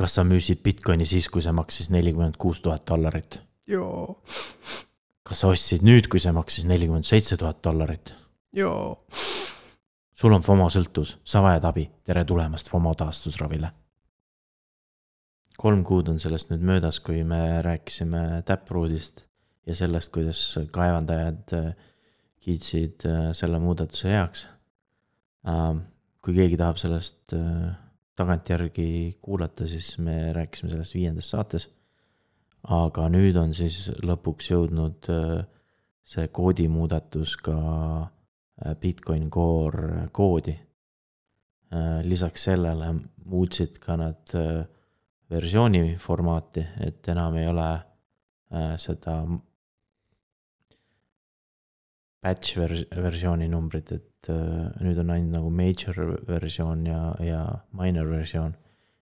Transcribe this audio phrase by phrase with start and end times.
[0.00, 3.40] kas sa müüsid Bitcoini siis, kui see maksis nelikümmend kuus tuhat dollarit?
[3.68, 4.22] joo,
[5.26, 8.14] kas sa ostsid nüüd, kui see maksis nelikümmend seitse tuhat dollarit?
[8.56, 9.04] joo.
[10.16, 13.72] sul on FOMO sõltuvus, sa vajad abi, tere tulemast FOMO taastusravile.
[15.60, 19.26] kolm kuud on sellest nüüd möödas, kui me rääkisime Taprootist
[19.68, 20.40] ja sellest, kuidas
[20.72, 21.70] kaevandajad äh,
[22.40, 24.46] kiitsid äh, selle muudatuse heaks.
[25.48, 25.84] Ähm,
[26.24, 27.76] kui keegi tahab sellest äh,
[28.20, 31.68] tagantjärgi kuulata, siis me rääkisime sellest viiendas saates.
[32.60, 35.06] aga nüüd on siis lõpuks jõudnud
[36.04, 37.56] see koodimuudatus ka
[38.80, 40.58] Bitcoin Core koodi.
[42.02, 44.34] lisaks sellele muutsid ka nad
[45.30, 47.70] versiooni formaati, et enam ei ole
[48.76, 49.22] seda
[52.22, 57.44] batch vers-, versiooni numbrid, et äh, nüüd on ainult nagu major versioon ja, ja
[57.76, 58.56] minor versioon.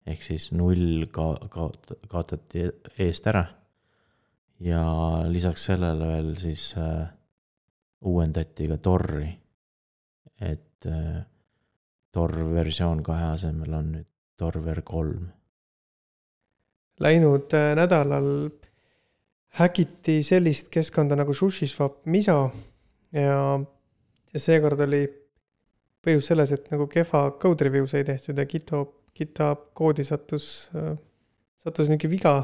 [0.06, 2.66] ehk siis null ka-, kaot-, kaotati
[3.00, 3.46] eest ära.
[4.60, 4.84] ja
[5.28, 7.06] lisaks sellele veel siis äh,
[8.02, 9.30] uuendati ka Torri.
[10.42, 11.22] et äh,
[12.14, 15.32] Tor versioon kahe asemel on nüüd Torver kolm.
[17.02, 18.28] Läinud äh, nädalal
[19.58, 22.52] häkiti sellist keskkonda nagu SushiSwap Miso
[23.14, 23.38] ja,
[24.34, 25.04] ja seekord oli
[26.04, 30.68] põhjus selles, et nagu kehva code review sai tehtud ja GitHub, GitHub koodi sattus,
[31.64, 32.36] sattus niisugune viga.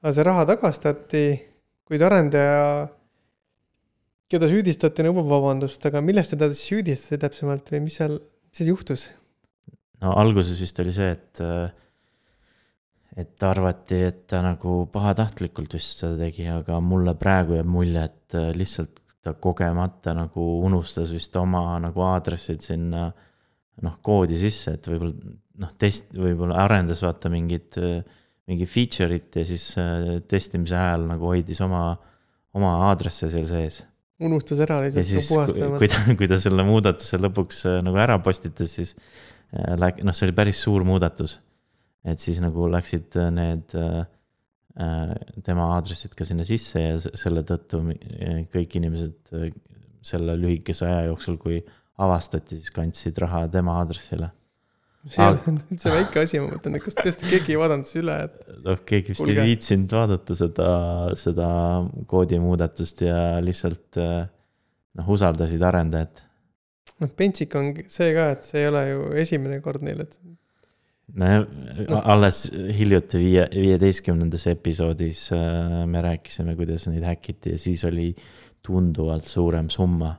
[0.00, 1.24] aga see raha tagastati,
[1.84, 2.88] kuid arendaja,
[4.30, 8.72] keda süüdistati, nõuab vabandust, aga millest teda siis süüdistati täpsemalt või mis seal, mis seal
[8.72, 9.10] juhtus?
[10.00, 11.44] no alguses vist oli see, et
[13.20, 18.36] et arvati, et ta nagu pahatahtlikult vist seda tegi, aga mulle praegu jääb mulje, et
[18.56, 23.10] lihtsalt ta kogemata nagu unustas vist oma nagu aadressid sinna
[23.84, 27.76] noh, koodi sisse, et võib-olla noh, test, võib-olla arendas vaata mingit,
[28.48, 31.84] mingi feature'it ja siis äh, testimise ajal nagu hoidis oma,
[32.56, 33.82] oma aadresse seal sees.
[34.20, 35.04] unustas ära lihtsalt.
[35.04, 35.28] ja siis,
[35.78, 40.16] kui ta, kui ta selle muudatuse lõpuks äh, nagu ära postitas, siis äh, läk-, noh,
[40.16, 41.38] see oli päris suur muudatus.
[42.04, 44.06] et siis nagu läksid need Äh,
[45.44, 47.82] tema aadressid ka sinna sisse ja selle tõttu
[48.52, 49.50] kõik inimesed äh,
[50.06, 51.58] selle lühikese aja jooksul, kui
[52.00, 54.30] avastati, siis kandsid raha tema aadressile.
[55.04, 58.02] see ei ole üldse väike asi, ma mõtlen, et kas tõesti keegi ei vaadanud siis
[58.02, 58.40] üle, et.
[58.66, 59.36] noh, keegi vist Kulge.
[59.36, 60.72] ei viitsinud vaadata seda,
[61.20, 61.48] seda
[62.10, 64.28] koodimuudatust ja lihtsalt äh,
[65.00, 66.24] noh, usaldasid arendajat.
[67.02, 70.20] noh, pentsik on see ka, et see ei ole ju esimene kord neil, et
[72.04, 72.44] alles
[72.76, 78.10] hiljuti viie, viieteistkümnendas episoodis äh, me rääkisime, kuidas neid häkiti ja siis oli
[78.62, 80.16] tunduvalt suurem summa.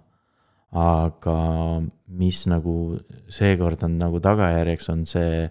[0.72, 1.38] aga
[2.07, 2.96] mis nagu
[3.28, 5.41] seekord on nagu tagajärjeks, on see,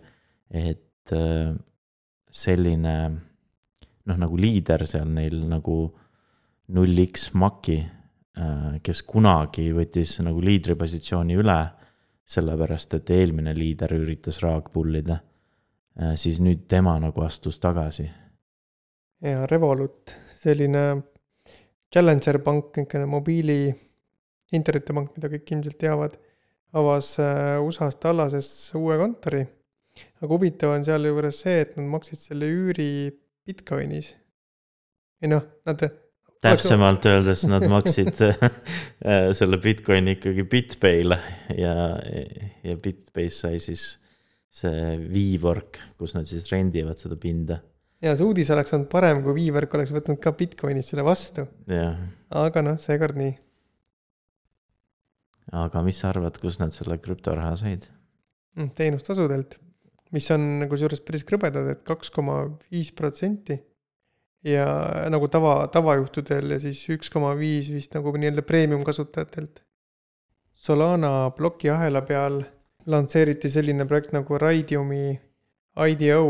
[0.48, 1.52] et äh,
[2.30, 5.76] selline noh, nagu liider seal neil nagu
[6.72, 7.78] null X Maki,
[8.40, 11.60] äh, kes kunagi võttis nagu liidripositsiooni üle
[12.30, 15.29] sellepärast, et eelmine liider üritas raag pullida Äh,
[16.16, 18.08] siis nüüd tema nagu astus tagasi.
[19.20, 20.84] ja Revolut, selline
[21.92, 23.60] challenger pank, niisugune mobiili
[24.56, 26.18] internetipank, mida kõik ilmselt teavad,
[26.76, 29.42] avas äh, USA-s Tallases uue kontori.
[30.22, 33.10] aga huvitav on sealjuures see, et nad maksid selle üüri
[33.46, 34.14] Bitcoinis.
[35.22, 35.82] ei noh, nad
[36.40, 41.18] täpsemalt öeldes nad maksid äh, selle Bitcoini ikkagi BitPay'le
[41.58, 41.74] ja,
[42.64, 43.92] ja BitPay sai siis
[44.50, 47.60] see viivork, kus nad siis rendivad seda pinda.
[48.02, 51.46] ja see uudis oleks olnud parem, kui viivork oleks võtnud ka Bitcoinis selle vastu.
[51.70, 53.32] aga noh, seekord nii.
[55.62, 57.86] aga mis sa arvad, kust nad selle krüptoraha said?
[58.58, 59.56] Mm, teenustasudelt,
[60.10, 63.60] mis on kusjuures päris krõbedad, et kaks koma viis protsenti.
[64.42, 64.66] ja
[65.12, 69.62] nagu tava, tavajuhtudel ja siis üks koma viis vist nagu nii-öelda premium kasutajatelt.
[70.60, 72.42] Solana plokiahela peal
[72.86, 75.18] lansseeriti selline projekt nagu Raidiumi
[75.91, 76.22] IDO,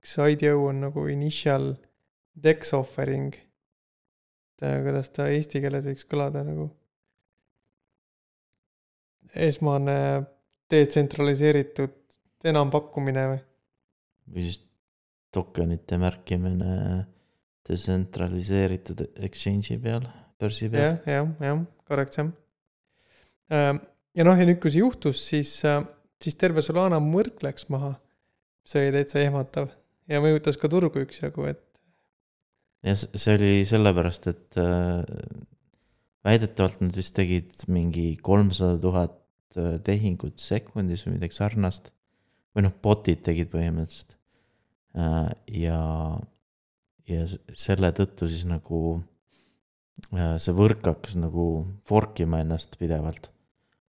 [0.00, 1.74] kas IDO on nagu initial
[2.34, 3.34] dex offering.
[4.60, 6.70] kuidas ta eesti keeles võiks kõlada nagu?
[9.34, 9.96] esmane
[10.70, 11.96] detsentraliseeritud
[12.46, 13.40] enampakkumine või?
[14.30, 14.60] või siis
[15.34, 16.76] tokenite märkimine
[17.68, 20.06] detsentraliseeritud exchange'i peal,
[20.38, 20.94] börsi peal ja,.
[21.02, 23.82] jah, jah, jah, korrekt, jah
[24.14, 25.82] ja noh, ja nüüd, kui see juhtus, siis, äh,
[26.22, 27.96] siis terve Solana mõrk läks maha.
[28.64, 29.66] see oli täitsa ehmatav
[30.08, 31.60] ja mõjutas ka turgu üksjagu, et.
[32.86, 35.02] ja see oli sellepärast, et äh,
[36.24, 39.18] väidetavalt nad vist tegid mingi kolmsada tuhat
[39.58, 41.92] äh, tehingut sekundis või midagi sarnast.
[42.54, 44.14] või noh, bot'id tegid põhimõtteliselt.
[45.50, 45.78] Ja,
[47.10, 49.00] ja selle tõttu siis nagu
[50.38, 51.46] see võrk hakkas nagu
[51.82, 53.33] fork ima ennast pidevalt.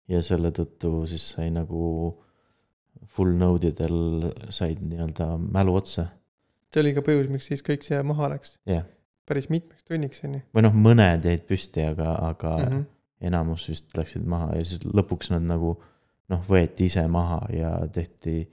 [0.10, 1.84] Ja selle tõttu siis sai nagu
[3.16, 6.10] full node idel said nii-öelda mälu otsa.
[6.74, 8.58] see oli ka põhjus, miks siis kõik see maha läks.
[8.70, 8.88] Jah.
[9.30, 10.46] päris mitmeks tunniks, on ju.
[10.56, 12.72] või noh, mõned jäid püsti, aga, aga mm.
[12.72, 12.88] -hmm.
[13.30, 15.76] enamus vist läksid maha ja siis lõpuks nad nagu
[16.30, 18.44] noh, võeti ise maha ja tehti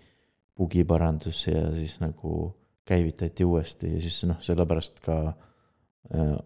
[0.56, 2.52] bugiparandus ja siis nagu
[2.87, 6.37] käivitati uuesti ja siis noh, sellepärast ka äh,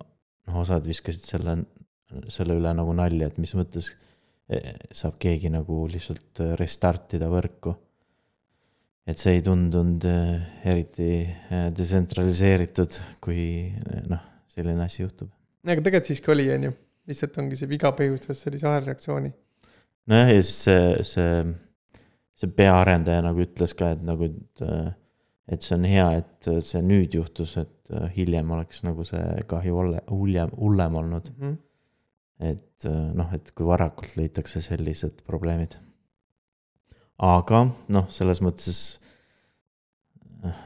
[0.50, 1.56] noh, osad viskasid selle,
[2.32, 3.92] selle üle nagu nalja, et mis mõttes
[4.96, 7.74] saab keegi nagu lihtsalt restart ida võrku.
[9.10, 14.20] et see ei tundunud eh, eriti eh, detsentraliseeritud, kui eh, noh,
[14.52, 15.30] selline asi juhtub.
[15.66, 16.74] aga tegelikult siiski oli, on ju.
[17.10, 19.32] lihtsalt ongi see viga põhjustas sellise ahelreaktsiooni.
[20.10, 22.04] nojah, ja siis see, see,
[22.42, 24.64] see peaarendaja nagu ütles ka, et nagu, et,
[25.50, 30.06] et see on hea, et see nüüd juhtus, et hiljem oleks nagu see kahju hulle-,
[30.10, 31.34] hullem, hullem olnud.
[31.38, 31.58] Mhm.
[32.40, 35.76] Et noh, et kui varakult leitakse sellised probleemid.
[37.20, 38.78] aga noh, selles mõttes
[40.44, 40.62] eh,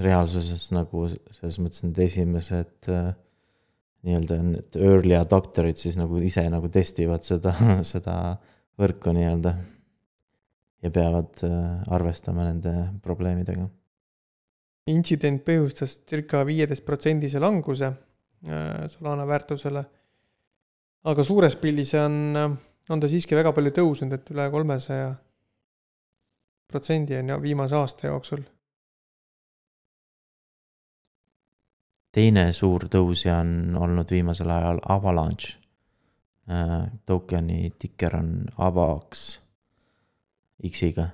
[0.00, 3.12] reaalsuses nagu selles mõttes need esimesed eh,
[4.02, 7.54] nii-öelda need early adopter'id siis nagu ise nagu testivad seda,
[7.92, 8.16] seda
[8.80, 9.54] võrku nii-öelda.
[10.82, 11.38] ja peavad
[11.94, 12.72] arvestama nende
[13.04, 13.68] probleemidega.
[14.90, 19.84] intsident põhjustas circa viieteist protsendise languse äh, Solana väärtusele.
[21.04, 22.16] Aga suures pildis on,
[22.90, 25.12] on ta siiski väga palju tõusnud, et üle kolmesaja
[26.70, 28.44] protsendi on ju viimase aasta jooksul.
[32.12, 35.54] teine suur tõusja on olnud viimasel ajal Avalanche.
[37.06, 39.22] Tokeni tikker on Avax
[40.68, 41.06] X-iga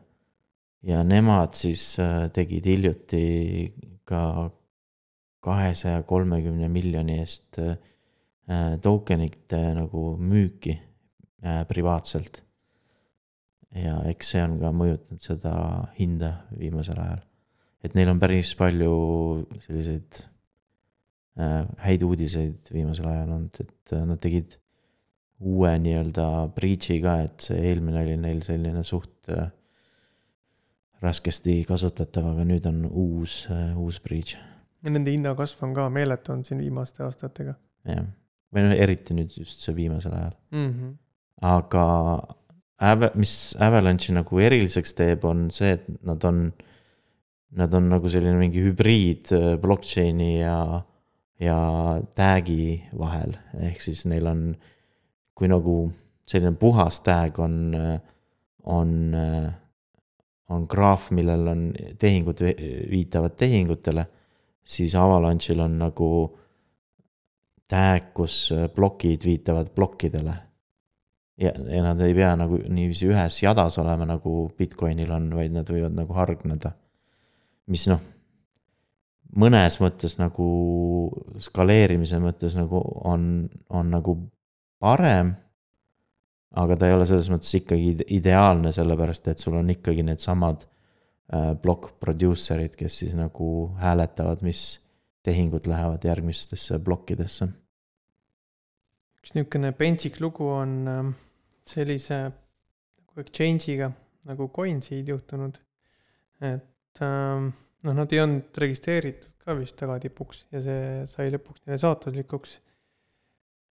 [0.83, 3.23] ja nemad siis äh, tegid hiljuti
[4.09, 4.51] ka
[5.45, 7.77] kahesaja kolmekümne miljoni eest äh,
[8.83, 10.79] tokenite nagu müüki
[11.45, 12.43] äh, privaatselt.
[13.77, 15.53] ja eks see on ka mõjutanud seda
[15.99, 17.21] hinda viimasel ajal.
[17.85, 18.93] et neil on päris palju
[19.67, 20.23] selliseid
[21.39, 24.57] äh, häid uudiseid viimasel ajal olnud, et äh, nad tegid
[25.39, 29.51] uue nii-öelda breach'i ka, et see eelmine oli neil selline suht äh,
[31.05, 33.45] raskesti kasutatav, aga nüüd on uus,
[33.79, 34.35] uus breach,
[34.83, 37.55] ja nende hinnakasv on ka meeletu olnud siin viimaste aastatega
[37.87, 38.09] jah.
[38.55, 40.35] Või noh, eriti nüüd just see viimasel ajal.
[40.55, 40.69] mm.
[40.73, 40.97] -hmm.
[41.51, 41.85] aga
[42.79, 46.53] Ava-, mis Avalanche'i nagu eriliseks teeb, on see, et nad on,
[47.59, 50.85] nad on nagu selline mingi hübriid äh, blockchain'i ja,
[51.43, 51.59] ja
[52.15, 54.45] tag'i vahel, ehk siis neil on,
[55.35, 55.89] kui nagu
[56.29, 57.75] selline puhas tag on,
[58.69, 58.91] on,
[60.49, 61.63] on graaf, millel on
[61.99, 64.07] tehingud vi- viitavad tehingutele,
[64.63, 66.11] siis Avalanche'il on nagu
[67.69, 70.37] tag, kus plokid viitavad plokkidele
[71.39, 75.69] ja, ja nad ei pea nagu niiviisi ühes jadas olema, nagu Bitcoinil on, vaid nad
[75.71, 76.73] võivad nagu hargneda.
[77.69, 78.01] mis noh,
[79.37, 80.49] mõnes mõttes nagu
[81.45, 84.17] skaleerimise mõttes nagu on, on nagu
[84.81, 85.35] parem.
[86.59, 90.65] aga ta ei ole selles mõttes ikkagi ide- ideaalne, sellepärast et sul on ikkagi needsamad
[90.65, 94.81] äh, block producer'id, kes siis nagu hääletavad, mis
[95.27, 97.49] tehingud lähevad järgmistesse plokkidesse.
[99.19, 101.09] üks niisugune pentsik lugu on ähm,
[101.67, 103.91] sellise nagu exchange'iga
[104.29, 105.59] nagu Coinseed juhtunud.
[106.41, 107.51] et ähm,
[107.83, 112.59] noh, nad ei olnud registreeritud ka vist tagatipuks ja see sai lõpuks neile saatuslikuks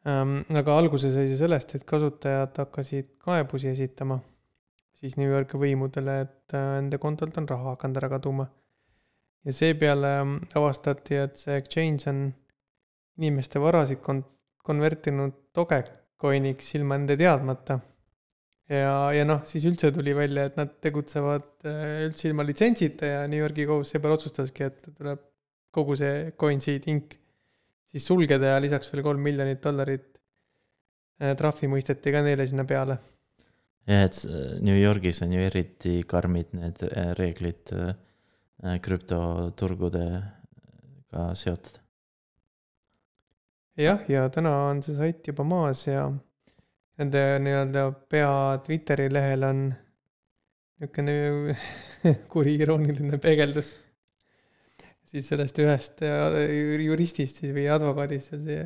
[0.07, 0.39] ähm,.
[0.63, 4.19] aga alguse sai see sellest, et kasutajad hakkasid kaebusi esitama
[4.97, 8.47] siis New Yorgi võimudele, et äh, nende kontolt on raha hakanud ära kaduma.
[9.45, 12.23] Ja seepeale ähm, avastati, et see exchange on
[13.17, 14.23] inimeste varasid kon-,
[14.67, 17.79] konvertinud Dogecoiniks ilma nende teadmata.
[18.69, 23.21] ja, ja noh, siis üldse tuli välja, et nad tegutsevad äh, üldse ilma litsentsita ja
[23.31, 25.21] New Yorgi kohus seepeale otsustaski, et tuleb
[25.77, 27.13] kogu see Coinseed Inc
[27.87, 30.09] siis sulgeda ja lisaks veel kolm miljonit dollarit
[31.21, 32.97] äh, trahvi mõisteti ka neile sinna peale.
[33.87, 34.27] jah, et s-
[34.61, 37.95] New Yorgis on ju eriti karmid need äh, reeglid äh, äh,
[38.83, 41.75] krüptoturgudega seotud.
[43.77, 46.07] jah, ja täna on see sait juba maas ja
[46.97, 48.31] nende nii-öelda pea
[48.65, 49.59] Twitteri lehel on
[50.77, 51.57] niisugune
[52.33, 53.69] kuri irooniline peegeldus
[55.07, 56.35] siis sellest ühest äh,
[56.83, 58.65] juristist siis või advokaadist ja see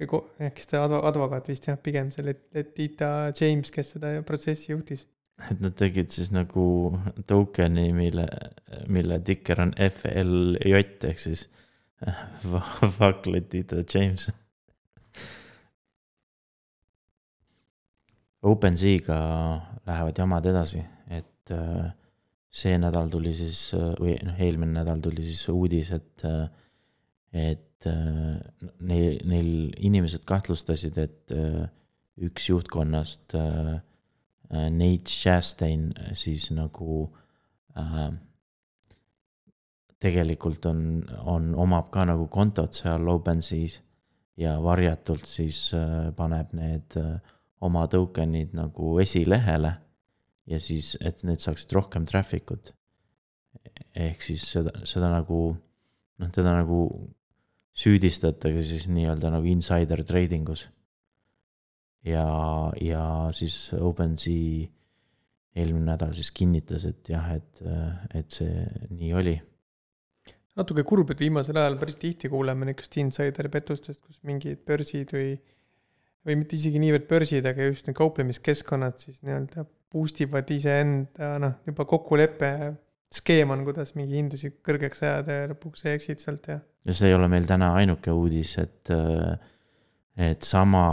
[0.00, 4.12] või ko-, siis ta advo-, advokaat vist jah, pigem see Let- Letita James, kes seda
[4.28, 5.06] protsessi juhtis.
[5.50, 6.64] Et nad tegid siis nagu
[7.28, 8.26] token'i, mille,
[8.92, 11.46] mille tikker on FLJ ehk siis
[12.96, 14.30] fuck Letita James.
[18.46, 19.18] OpenSea'ga
[19.86, 21.88] lähevad jamad edasi, et äh,
[22.52, 26.26] see nädal tuli siis või noh, eelmine nädal tuli siis uudis, et,
[27.32, 29.50] et neil, neil
[29.88, 31.34] inimesed kahtlustasid, et
[32.22, 33.80] üks juhtkonnast Äh,
[34.50, 37.02] Nate Chastain siis nagu
[37.78, 38.10] äh,
[40.02, 40.80] tegelikult on,
[41.24, 43.80] on, omab ka nagu kontot seal OpenSea's
[44.36, 47.16] ja varjatult siis äh, paneb need äh,
[47.64, 49.72] oma token'id nagu esilehele
[50.46, 52.72] ja siis, et need saaksid rohkem traffic ut.
[53.96, 56.86] ehk siis seda, seda nagu noh, teda nagu
[57.76, 60.66] süüdistatakse siis nii-öelda nagu insider trading us
[62.06, 62.26] ja,
[62.80, 63.02] ja
[63.36, 64.66] siis OpenSea
[65.56, 67.62] eelmine nädal siis kinnitas, et jah, et,
[68.16, 69.36] et see nii oli.
[70.56, 75.34] natuke kurb, et viimasel ajal päris tihti kuuleme niisugust insider pettustest, kus mingid börsid või,
[76.26, 81.58] või mitte isegi niivõrd börsid, aga just need kauplemiskeskkonnad siis nii-öelda boost ivad iseenda noh,
[81.68, 82.52] juba kokkulepe,
[83.16, 86.60] skeem on, kuidas mingi hindusid kõrgeks ajada ja lõpuks sa eksid sealt ja.
[86.84, 88.92] ja see ei ole meil täna ainuke uudis, et,
[90.20, 90.84] et sama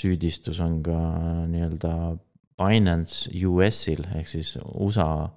[0.00, 0.98] süüdistus on ka
[1.50, 1.94] nii-öelda
[2.60, 5.28] Binance US-il ehk siis USA,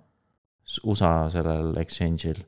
[0.83, 2.41] USA sellel exchange'il.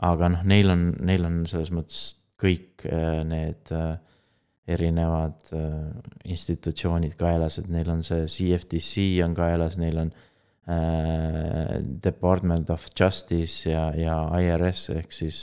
[0.00, 2.00] aga noh, neil on, neil on selles mõttes
[2.40, 3.98] kõik äh, need äh,
[4.70, 5.90] erinevad äh,
[6.32, 10.12] institutsioonid kaelas, et neil on see CFTC on kaelas, neil on
[12.04, 15.38] Department of Justice ja, ja IRS ehk siis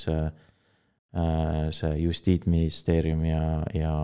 [1.76, 3.42] see justiitsministeerium ja,
[3.76, 3.96] ja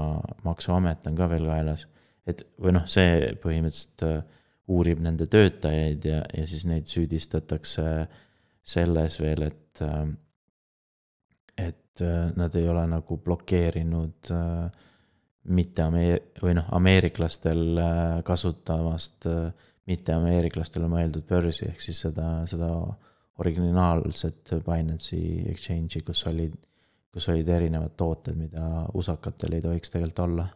[0.43, 1.85] maksuamet on ka veel kaelas
[2.29, 7.87] et või noh, see põhimõtteliselt äh, uurib nende töötajaid ja, ja siis neid süüdistatakse
[8.63, 10.05] selles veel, et, äh,
[11.67, 14.33] et äh, nad ei ole nagu blokeerinud
[15.43, 17.79] mitte ameer-, või noh, ameeriklastel
[18.23, 19.27] kasutamast
[19.91, 22.69] mitte ameeriklastele mõeldud börsi, ehk siis seda, seda
[23.43, 26.55] originaalset Binance'i exchange'i, kus olid,
[27.11, 30.47] kus olid erinevad tooted, mida usakatel ei tohiks tegelikult olla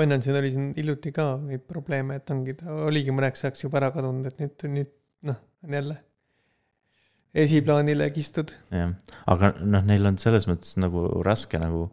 [0.00, 3.92] Binance'il oli siin hiljuti ka neid probleeme, et ongi, ta oligi mõneks ajaks juba ära
[3.94, 4.94] kadunud, et nüüd, nüüd
[5.28, 5.96] noh, on jälle
[7.34, 8.52] esiplaanile kistud.
[8.74, 8.94] jah,
[9.30, 11.86] aga noh, neil on selles mõttes nagu raske nagu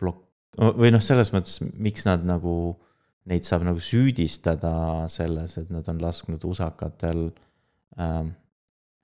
[0.00, 0.24] blok-,
[0.56, 2.54] või noh, selles mõttes, miks nad nagu,
[3.28, 7.26] neid saab nagu süüdistada selles, et nad on lasknud usakatel
[8.00, 8.32] ähm,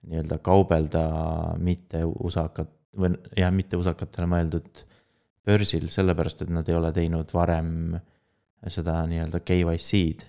[0.09, 1.04] nii-öelda kaubelda
[1.61, 4.85] mitte usakat või jah, mitte usakatele mõeldud
[5.44, 7.96] börsil, sellepärast et nad ei ole teinud varem
[8.72, 10.28] seda nii-öelda KYC-d.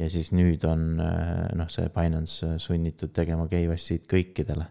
[0.00, 4.66] ja siis nüüd on noh, see Binance sunnitud tegema KYC-d kõikidele.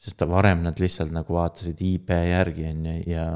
[0.00, 3.26] sest varem nad lihtsalt nagu vaatasid IP järgi, on ju, ja,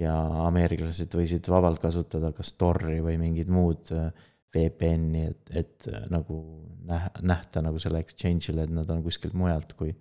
[0.00, 0.16] ja
[0.48, 3.92] ameeriklased võisid vabalt kasutada kas Tori või mingid muud
[4.52, 6.40] VPN-i, et, et nagu
[6.88, 9.92] näh-, nähta nagu selle exchange'ile, et nad on kuskilt mujalt kui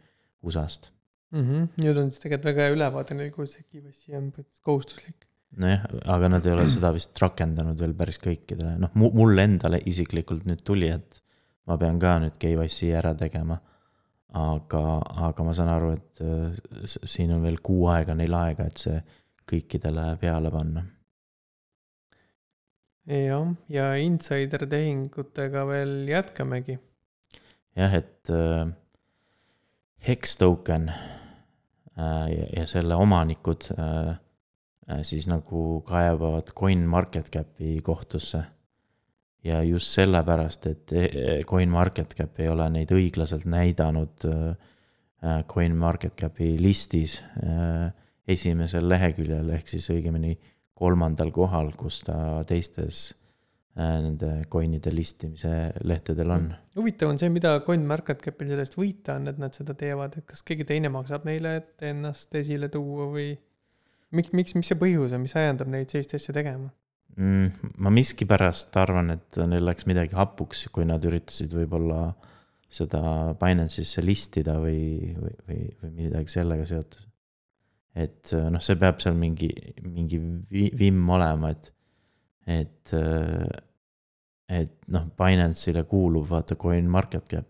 [0.41, 0.89] USA-st
[1.31, 1.41] mm.
[1.47, 1.67] -hmm.
[1.83, 4.29] nüüd on siis tegelikult väga hea ülevaade neil, kui see KYC on
[4.67, 5.27] kohustuslik.
[5.61, 5.83] nojah,
[6.15, 10.63] aga nad ei ole seda vist rakendanud veel päris kõikidele, noh, mulle endale isiklikult nüüd
[10.67, 11.21] tuli, et
[11.67, 13.59] ma pean ka nüüd KYC ära tegema.
[14.31, 14.81] aga,
[15.27, 16.53] aga ma saan aru, et äh,
[16.88, 19.01] siin on veel kuu aega neil aega, et see
[19.51, 20.85] kõikidele peale panna.
[23.11, 26.79] jah, ja insider tehingutega veel jätkamegi.
[27.75, 28.71] jah, et äh,
[30.01, 30.88] Hex token
[32.01, 34.10] ja, ja selle omanikud äh,
[34.89, 38.43] äh, siis nagu kaebavad CoinMarketCapi kohtusse.
[39.43, 40.91] ja just sellepärast, et
[41.50, 44.27] CoinMarketCap ei ole neid õiglaselt näidanud
[45.50, 47.15] CoinMarketCapi listis
[48.27, 50.36] esimesel leheküljel, ehk siis õigemini
[50.77, 53.20] kolmandal kohal, kus ta teistes Äh,
[53.79, 55.51] nende coin'ide listimise
[55.87, 56.49] lehtedel on.
[56.75, 60.67] huvitav on see, mida CoinMarketCapil sellest võita on, et nad seda teevad, et kas keegi
[60.67, 63.29] teine maksab neile, et ennast esile tuua või
[64.17, 66.67] miks, miks, mis see põhjus on, mis ajendab neid sellist asja tegema
[67.15, 67.71] mm,?
[67.83, 72.09] ma miskipärast arvan, et neil läks midagi hapuks, kui nad üritasid võib-olla
[72.71, 73.01] seda
[73.39, 77.07] Binance'isse listida või, või, või, või midagi sellega seotud.
[77.99, 79.51] et noh, see peab seal mingi,
[79.83, 80.19] mingi
[80.79, 81.71] vimm olema, et
[82.48, 87.48] et, äh, et noh, Binance'ile kuulub vaata CoinMarketCap.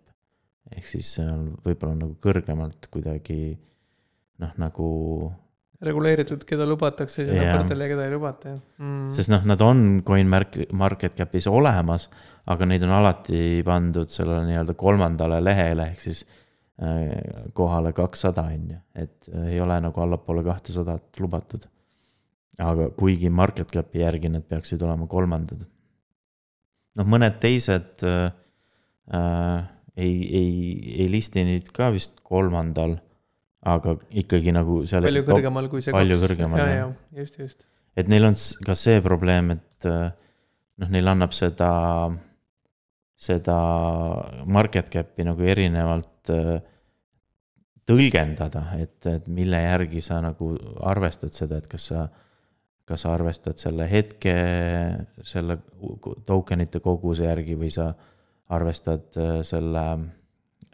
[0.72, 3.58] ehk siis see on võib-olla nagu kõrgemalt kuidagi
[4.42, 4.90] noh, nagu.
[5.82, 7.56] reguleeritud, keda lubatakse sinna Jah.
[7.58, 9.08] pardale ja keda ei lubata, jah mm..
[9.18, 12.06] sest noh, nad on CoinMarketCapis olemas,
[12.54, 18.70] aga neid on alati pandud sellele nii-öelda kolmandale lehele ehk siis äh, kohale kakssada on
[18.76, 21.66] ju, et äh, ei ole nagu allapoole kahtesadat lubatud.
[22.60, 25.64] Aga kuigi market cap'i järgi need peaksid olema kolmandad.
[27.00, 28.32] noh, mõned teised äh,
[29.14, 30.50] äh, ei, ei,
[31.04, 32.98] ei listi neid ka vist kolmandal,
[33.68, 35.06] aga ikkagi nagu seal.
[35.08, 36.98] palju kõrgemal kui see palju kõrgemal, ja, jah.
[37.14, 37.64] ja just, just.
[37.96, 40.12] et neil on ka see probleem, et äh,
[40.82, 41.72] noh, neil annab seda,
[43.20, 43.58] seda
[44.50, 46.58] market cap'i nagu erinevalt äh,
[47.88, 50.54] tõlgendada, et, et mille järgi sa nagu
[50.88, 52.06] arvestad seda, et kas sa,
[52.86, 54.34] kas sa arvestad selle hetke,
[55.24, 55.58] selle
[56.26, 57.92] tokenite koguse järgi või sa
[58.52, 59.86] arvestad äh, selle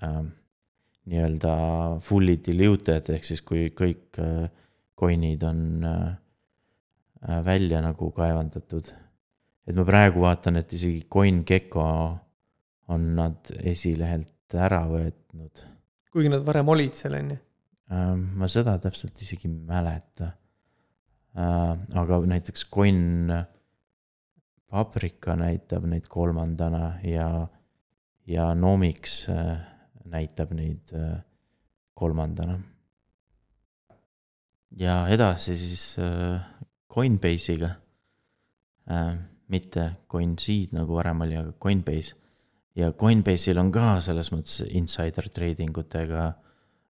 [0.02, 0.22] äh,
[1.08, 1.54] nii-öelda
[2.04, 4.48] fully diluted ehk siis kui kõik äh,
[4.98, 6.08] coin'id on äh,
[7.24, 8.94] äh, välja nagu kaevandatud.
[9.68, 11.86] et ma praegu vaatan, et isegi CoinGecko
[12.94, 15.64] on nad esilehelt ära võetnud.
[16.12, 17.40] kuigi nad varem olid seal, on ju.
[18.42, 20.32] ma seda täpselt isegi ei mäleta.
[21.38, 23.30] Aga näiteks Coin
[24.68, 27.48] Paprika näitab neid kolmandana ja,
[28.28, 29.56] ja Nomics äh,
[30.12, 31.22] näitab neid äh,
[31.94, 32.60] kolmandana.
[34.78, 36.42] ja edasi siis äh,
[36.94, 37.72] Coinbase'iga
[38.92, 39.18] äh,.
[39.48, 42.16] mitte CoinSeed nagu varem oli, aga Coinbase.
[42.76, 46.26] ja Coinbase'il on ka selles mõttes insider trading utega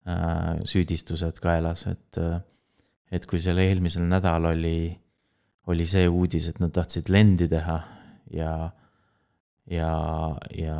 [0.04, 2.42] äh, süüdistused kaelas, et äh,
[3.12, 4.92] et kui seal eelmisel nädal oli,
[5.68, 7.78] oli see uudis, et nad tahtsid lendi teha
[8.32, 8.54] ja,
[9.70, 9.92] ja,
[10.56, 10.78] ja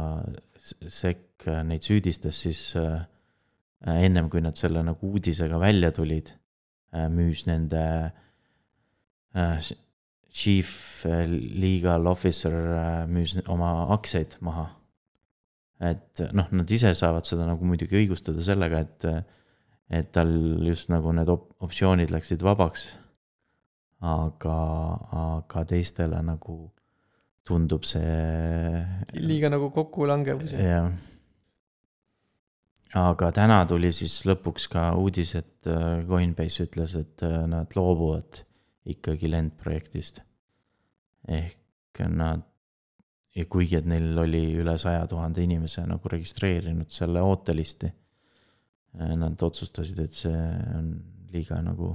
[0.57, 3.03] SEC neid süüdistas, siis äh,
[3.83, 6.33] ennem kui nad selle nagu uudisega välja tulid,
[7.13, 7.83] müüs nende
[9.37, 9.71] äh,
[10.33, 14.71] chief legal officer äh, müüs oma aktsiaid maha.
[15.83, 19.07] et noh, nad ise saavad seda nagu muidugi õigustada sellega, et
[19.93, 20.31] et tal
[20.65, 22.89] just nagu need op- optsioonid läksid vabaks.
[24.03, 24.59] aga,
[25.15, 26.57] aga teistele nagu
[27.47, 28.83] tundub see.
[29.19, 30.55] liiga nagu kokkulangevus.
[30.57, 30.91] jah.
[32.99, 38.43] aga täna tuli siis lõpuks ka uudis, et äh, Coinbase ütles, et äh, nad loobuvad
[38.93, 40.23] ikkagi lendprojektist.
[41.29, 41.59] ehk
[42.09, 42.43] nad,
[43.49, 47.93] kuigi, et neil oli üle saja tuhande inimese nagu registreerinud selle ootelisti.
[48.93, 50.41] Nad otsustasid, et see
[50.77, 50.89] on
[51.33, 51.95] liiga nagu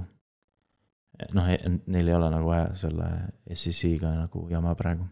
[1.34, 1.50] noh,
[1.86, 3.06] neil ei ole nagu vaja selle
[3.54, 5.06] SEC-ga nagu jama praegu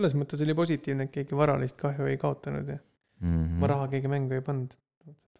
[0.00, 3.30] selles mõttes oli positiivne, et keegi varalist kahju ei kaotanud ja mm.
[3.30, 3.56] -hmm.
[3.58, 4.76] oma raha keegi mängu ei pannud.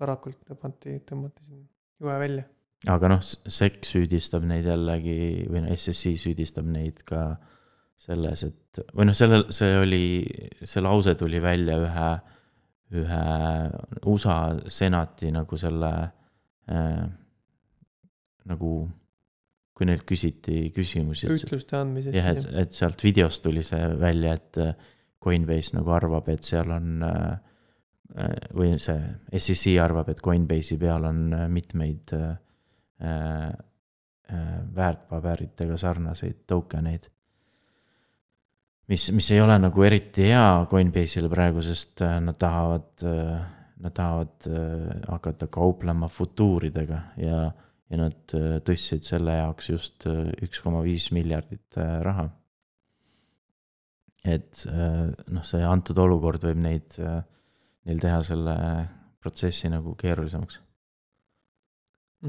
[0.01, 1.65] varakult tõmmati, tõmmati siin
[2.01, 2.45] jõe välja.
[2.89, 7.37] aga noh, SEC süüdistab neid jällegi või noh, SSC süüdistab neid ka
[8.01, 10.05] selles, et või noh, sellel, see oli,
[10.65, 12.09] see lause tuli välja ühe,
[12.91, 13.25] ühe
[14.11, 14.39] USA
[14.71, 15.91] senati nagu selle
[16.71, 17.05] äh,
[18.51, 18.73] nagu,
[19.77, 21.29] kui neilt küsiti küsimusi.
[21.31, 24.75] ütluste andmises jah, et et sealt videost tuli see välja, et äh,
[25.21, 27.33] Coinbase nagu arvab, et seal on äh,
[28.17, 32.31] äh, või see SEC arvab, et Coinbase'i peal on äh, mitmeid äh,
[33.05, 33.51] äh,
[34.75, 37.11] väärtpaberitega sarnaseid token eid.
[38.91, 43.07] mis, mis ei ole nagu eriti hea Coinbase'ile praegu, sest äh, nad tahavad,
[43.81, 47.51] nad tahavad äh, hakata kauplema futuuridega ja
[47.91, 52.29] ja nad äh, tõstsid selle jaoks just äh, üks koma viis miljardit äh, raha.
[54.25, 58.57] et äh, noh, see antud olukord võib neid, neil teha selle
[59.21, 60.61] protsessi nagu keerulisemaks.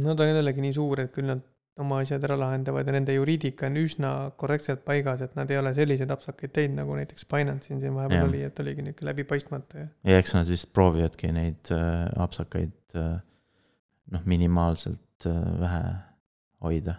[0.01, 1.43] Nad on jällegi nii suur, et küll nad
[1.81, 5.73] oma asjad ära lahendavad ja nende juriidika on üsna korrektselt paigas, et nad ei ole
[5.77, 8.29] selliseid apsakaid teinud, nagu näiteks Binance'il siin vahepeal Jah.
[8.29, 13.19] oli, et oligi nihuke läbipaistmatu ja ja eks nad vist proovivadki neid äh, apsakaid äh,
[14.11, 15.83] noh, minimaalselt äh, vähe
[16.61, 16.95] hoida.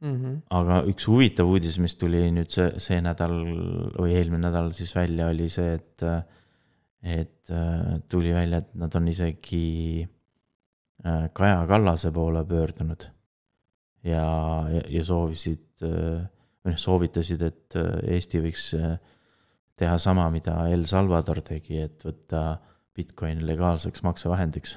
[0.00, 0.16] mm.
[0.16, 0.36] -hmm.
[0.50, 3.36] aga üks huvitav uudis, mis tuli nüüd see, see nädal
[3.96, 6.04] või eelmine nädal siis välja, oli see, et,
[7.02, 10.08] et äh, tuli välja, et nad on isegi
[11.06, 13.06] äh, Kaja Kallase poole pöördunud.
[14.04, 14.24] ja,
[14.72, 16.22] ja, ja soovisid äh,
[16.62, 18.96] või noh, soovitasid, et äh, Eesti võiks äh,
[19.78, 22.58] teha sama, mida El Salvador tegi, et võtta
[22.96, 24.76] Bitcoin legaalseks maksevahendiks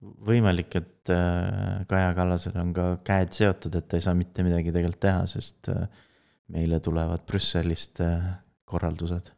[0.00, 1.10] võimalik, et
[1.90, 5.68] Kaja Kallasel on ka käed seotud, et ta ei saa mitte midagi tegelikult teha, sest
[6.54, 8.00] meile tulevad Brüsselist
[8.64, 9.28] korraldused.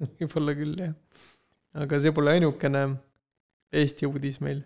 [0.18, 0.96] võib-olla küll jah.
[1.78, 2.82] aga see pole ainukene
[3.76, 4.64] Eesti uudis meil.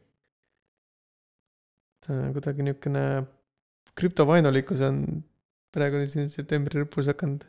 [2.09, 3.05] Äh, kuidagi niisugune
[3.99, 4.97] krüptovaenulikkus on
[5.75, 7.43] praegu siin septembri lõpus hakanud.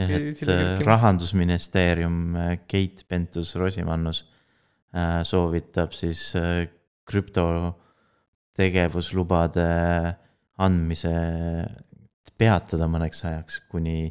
[0.00, 4.18] jah, et äh, rahandusministeerium äh, Keit Pentus-Rosimannus
[5.22, 6.32] soovitab siis
[7.06, 9.66] krüptotegevuslubade
[10.58, 11.12] andmise
[12.34, 14.10] peatada mõneks ajaks, kuni,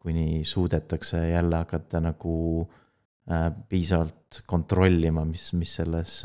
[0.00, 2.64] kuni suudetakse jälle hakata nagu
[3.68, 6.24] piisavalt kontrollima, mis, mis selles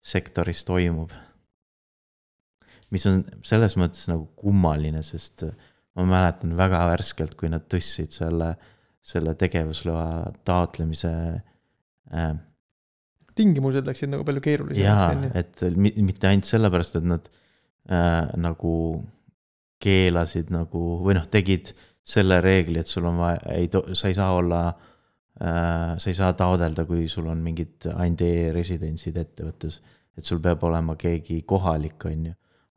[0.00, 1.12] sektoris toimub.
[2.94, 5.54] Mis on selles mõttes nagu kummaline, sest äh,
[5.96, 8.52] ma mäletan väga värskelt, kui nad tõstsid selle,
[9.06, 11.12] selle tegevusloa taotlemise
[12.12, 12.34] äh,
[13.36, 17.28] tingimused läksid nagu palju keerulisemaks, jaa et mi- mitte ainult sellepärast, et nad
[17.90, 18.72] äh, nagu
[19.82, 21.74] keelasid nagu või noh, tegid
[22.06, 23.68] selle reegli, et sul on vaja, ei,
[23.98, 29.18] sa ei saa olla äh,, sa ei saa taodelda, kui sul on mingid ainult e-residentsid
[29.20, 29.80] ettevõttes,
[30.16, 32.36] et sul peab olema keegi kohalik, on ju,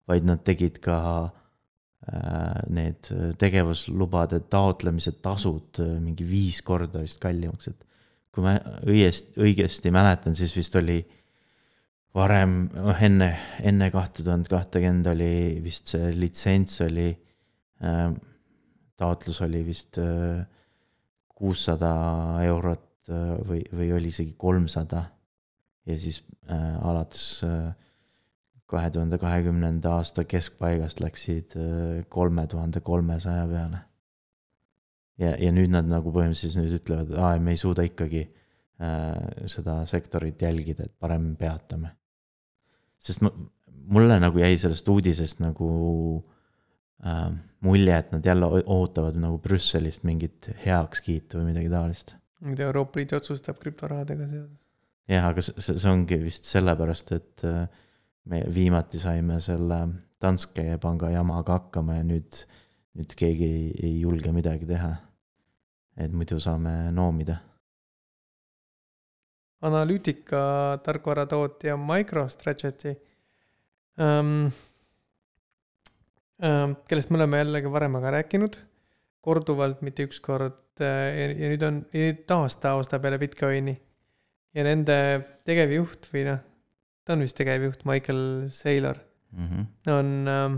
[0.09, 7.71] vaid nad tegid ka äh, need tegevuslubade taotlemise tasud äh, mingi viis korda vist kallimaks,
[7.71, 7.85] et
[8.33, 8.55] kui ma
[8.89, 10.99] õiesti, õigesti mäletan, siis vist oli
[12.17, 13.29] varem, noh enne,
[13.65, 17.09] enne kahte tuhat kahtekümmend oli vist see litsents oli
[17.85, 18.07] äh,,
[18.99, 19.95] taotlus oli vist
[21.39, 21.91] kuussada
[22.43, 23.07] eurot
[23.47, 25.05] või, või oli isegi kolmsada.
[25.87, 26.19] ja siis
[26.51, 27.39] alates
[28.69, 31.55] kahe tuhande kahekümnenda aasta keskpaigast läksid
[32.09, 33.79] kolme tuhande kolmesaja peale.
[35.17, 39.81] ja, ja nüüd nad nagu põhimõtteliselt nüüd ütlevad, aa, me ei suuda ikkagi äh, seda
[39.89, 41.95] sektorit jälgida, et parem peatame.
[43.03, 43.31] sest ma,
[43.89, 45.69] mulle nagu jäi sellest uudisest nagu
[47.03, 47.27] äh,
[47.65, 52.15] mulje, et nad jälle ootavad nagu Brüsselist mingit heakskiitu või midagi taolist.
[52.45, 54.57] mida Euroopa Liit otsustab krüptorahadega seoses.
[55.09, 57.63] jah, aga see, see see ongi vist sellepärast, et äh,
[58.25, 59.79] me viimati saime selle
[60.19, 62.41] Danske panga jamaga hakkama ja nüüd,
[62.99, 64.95] nüüd keegi ei, ei julge midagi teha.
[65.99, 67.37] et muidu saame noomida.
[69.61, 72.93] analüütika tarkvaratootja MicroStrategy
[73.99, 74.47] ähm,,
[76.43, 78.55] ähm,, kellest me oleme jällegi varem aga rääkinud,
[79.21, 81.81] korduvalt, mitte üks kord äh, ja, ja nüüd on,
[82.27, 83.75] taas ta ostab jälle Bitcoini.
[84.55, 84.99] ja nende
[85.45, 86.39] tegevjuht või noh,
[87.09, 88.21] ta on vist tegevjuht, Michael
[88.53, 88.99] Saylor
[89.31, 89.91] Mm -hmm.
[89.91, 90.57] on ähm,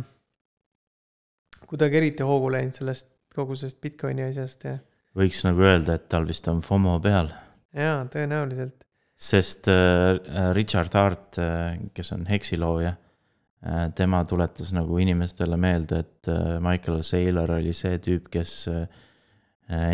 [1.68, 4.78] kuidagi eriti hoogu läinud sellest kogu sellest Bitcoini asjast ja,
[5.16, 7.34] võiks nagu öelda, et tal vist on FOMO peal,
[7.76, 8.86] jaa, tõenäoliselt.
[9.16, 16.00] sest äh, Richard Hart äh,, kes on Hexi looja äh,, tema tuletas nagu inimestele meelde,
[16.00, 18.88] et äh, Michael Saylor oli see tüüp, kes äh,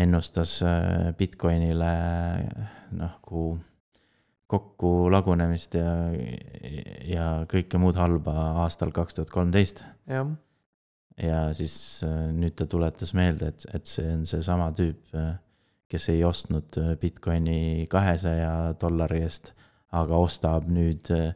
[0.02, 1.92] ennustas äh, Bitcoinile
[2.90, 3.58] nagu
[4.48, 5.90] kokku lagunemist ja,
[7.04, 8.34] ja kõike muud halba
[8.64, 9.82] aastal kaks tuhat kolmteist.
[10.08, 10.30] jah,
[11.20, 11.74] ja siis
[12.06, 15.12] äh, nüüd ta tuletas meelde, et, et see on seesama tüüp,
[15.88, 19.52] kes ei ostnud äh, Bitcoini kahesaja dollari eest,
[19.96, 21.32] aga ostab nüüd äh,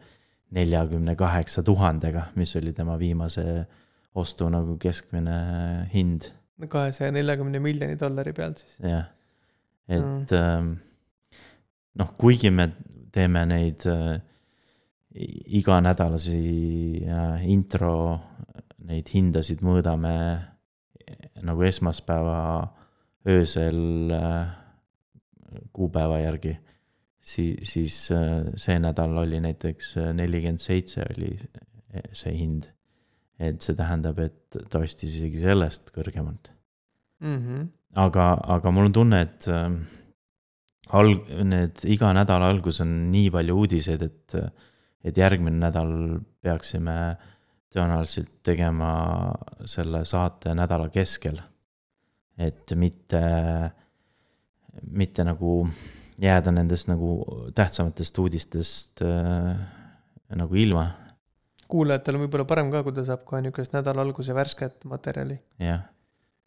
[0.53, 3.65] neljakümne kaheksa tuhandega, mis oli tema viimase
[4.15, 5.37] ostu nagu keskmine
[5.93, 6.29] hind,
[6.69, 8.77] kahesaja neljakümne miljoni dollari pealt siis.
[8.85, 9.09] jah.
[9.91, 10.75] et ähm,
[11.99, 12.69] noh, kuigi me
[13.13, 14.21] teeme neid äh,
[15.59, 17.95] iganädalasi äh, intro,
[18.89, 20.15] neid hindasid mõõdame
[21.43, 22.39] nagu esmaspäeva
[23.29, 24.53] öösel äh,
[25.77, 26.55] kuupäeva järgi,
[27.21, 27.97] siis, siis
[28.65, 31.35] see nädal oli näiteks nelikümmend seitse oli
[32.17, 32.71] see hind.
[33.43, 36.49] et see tähendab, et ta ostis isegi sellest kõrgemalt.
[37.21, 37.37] mm.
[37.37, 37.67] -hmm.
[38.01, 39.47] aga, aga mul on tunne, et
[40.99, 44.37] alg-, need iga nädala algus on nii palju uudiseid, et,
[45.05, 45.93] et järgmine nädal
[46.43, 46.97] peaksime
[47.73, 48.93] tõenäoliselt tegema
[49.69, 51.41] selle saate nädala keskel.
[52.39, 53.21] et mitte,
[54.91, 55.67] mitte nagu
[56.21, 57.21] jääda nendest nagu
[57.55, 59.57] tähtsamatest uudistest äh,
[60.37, 60.87] nagu ilma,
[61.73, 65.39] kuulajatel on võib-olla parem ka, kui ta saab kohe niisugust nädala alguse värsket materjali.
[65.63, 65.87] jah.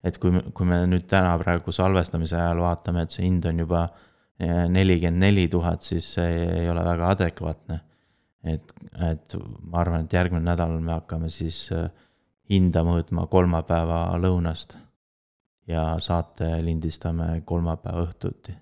[0.05, 3.87] et kui, kui me nüüd täna praegu salvestamise ajal vaatame, et see hind on juba
[3.87, 7.79] eh, nelikümmend neli tuhat, siis see ei ole väga adekvaatne.
[8.45, 8.73] et,
[9.09, 11.87] et ma arvan, et järgmine nädal me hakkame siis eh,
[12.49, 14.75] hinda mõõtma kolmapäeva lõunast.
[15.67, 18.53] ja saate lindistame kolmapäeva õhtuti.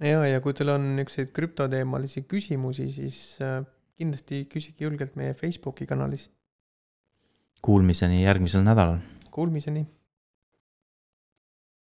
[0.00, 3.60] ja, ja kui teil on niisuguseid krüptoteemalisi küsimusi, siis äh,
[3.98, 6.30] kindlasti küsige julgelt meie Facebooki kanalis.
[7.62, 8.98] Kuulmiseni järgmisel nädalal.
[9.30, 9.86] Kuulmiseni